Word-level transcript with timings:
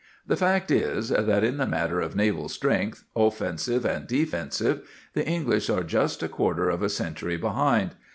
The 0.25 0.35
fact 0.35 0.71
is, 0.71 1.09
that 1.09 1.43
in 1.43 1.57
the 1.57 1.67
matter 1.67 2.01
of 2.01 2.15
naval 2.15 2.49
strength, 2.49 3.03
offensive 3.15 3.85
and 3.85 4.07
defensive, 4.07 4.81
the 5.13 5.27
English 5.27 5.69
are 5.69 5.83
just 5.83 6.23
a 6.23 6.27
quarter 6.27 6.71
of 6.71 6.81
a 6.81 6.89
century 6.89 7.37
behind. 7.37 7.91